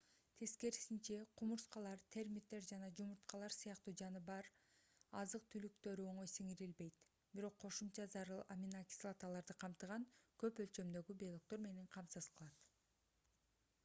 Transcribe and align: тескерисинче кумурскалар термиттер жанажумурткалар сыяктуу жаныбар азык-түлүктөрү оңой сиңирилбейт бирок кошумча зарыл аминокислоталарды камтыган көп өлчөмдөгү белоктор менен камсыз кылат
тескерисинче 0.41 1.15
кумурскалар 1.41 1.99
термиттер 2.15 2.63
жанажумурткалар 2.69 3.55
сыяктуу 3.55 3.93
жаныбар 4.01 4.49
азык-түлүктөрү 5.21 6.07
оңой 6.13 6.31
сиңирилбейт 6.37 7.05
бирок 7.41 7.59
кошумча 7.67 8.09
зарыл 8.17 8.43
аминокислоталарды 8.57 9.59
камтыган 9.67 10.09
көп 10.47 10.63
өлчөмдөгү 10.67 11.21
белоктор 11.25 11.65
менен 11.71 11.93
камсыз 11.99 12.33
кылат 12.43 12.69